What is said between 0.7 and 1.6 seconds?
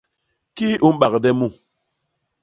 i u mbagde mu?